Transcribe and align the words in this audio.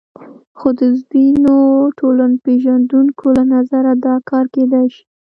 خو 0.57 0.69
د 0.79 0.81
ځینو 1.11 1.55
ټولنپېژندونکو 1.99 3.25
له 3.37 3.43
نظره 3.53 3.91
دا 4.05 4.15
کار 4.29 4.45
کېدای 4.55 4.87
شي. 4.95 5.03